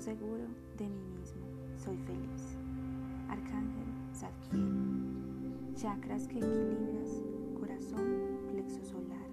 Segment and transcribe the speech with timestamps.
[0.00, 0.44] seguro
[0.76, 1.42] de mí mismo,
[1.76, 2.56] soy feliz.
[3.28, 5.74] Arcángel Zadkiel.
[5.74, 7.22] Chakras que equilibras,
[7.58, 9.28] corazón, plexo solar.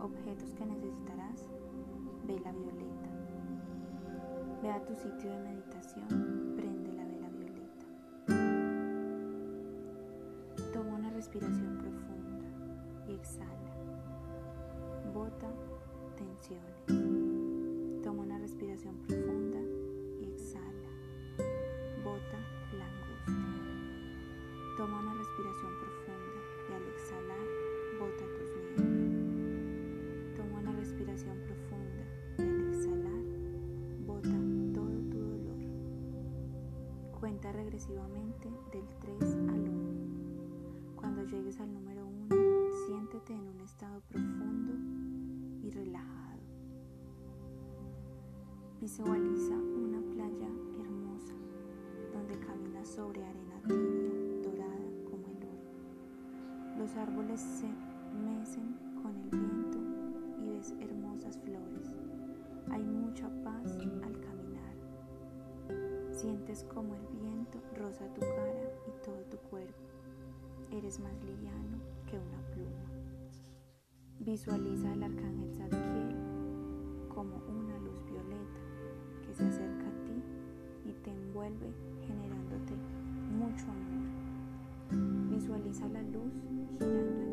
[0.00, 1.48] Objetos que necesitarás,
[2.26, 3.08] vela violeta.
[4.62, 6.08] Ve a tu sitio de meditación,
[6.56, 7.86] prende la vela violeta.
[10.72, 12.46] Toma una respiración profunda
[13.08, 13.74] y exhala.
[15.12, 15.50] Bota
[16.16, 18.02] tensiones.
[18.02, 19.33] Toma una respiración profunda
[37.24, 40.94] Cuenta regresivamente del 3 al 1.
[40.94, 42.36] Cuando llegues al número 1,
[42.86, 44.74] siéntete en un estado profundo
[45.62, 46.42] y relajado.
[48.78, 51.32] Visualiza una playa hermosa
[52.12, 56.76] donde caminas sobre arena tibia, dorada como el oro.
[56.76, 57.68] Los árboles se
[58.22, 58.73] mecen
[66.24, 69.74] Sientes como el viento roza tu cara y todo tu cuerpo.
[70.70, 71.76] Eres más liviano
[72.10, 72.88] que una pluma.
[74.20, 76.16] Visualiza al arcángel Zadkiel
[77.14, 78.58] como una luz violeta
[79.34, 81.74] se acerca a ti y te envuelve
[82.06, 82.72] generándote
[83.36, 85.28] mucho amor.
[85.28, 86.32] Visualiza la luz
[86.78, 87.23] girando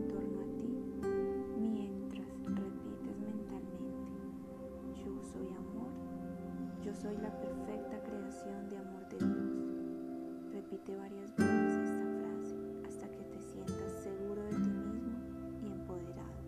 [6.93, 10.53] soy la perfecta creación de amor de Dios.
[10.53, 15.17] Repite varias veces esta frase hasta que te sientas seguro de ti mismo
[15.63, 16.41] y empoderado.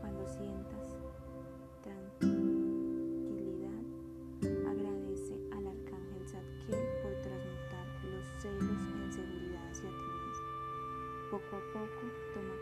[0.00, 0.74] Cuando sientas
[11.34, 12.54] Poco a poco toma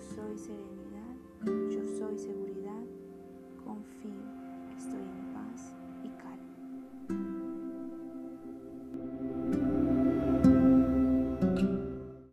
[0.00, 0.87] soy serenidad,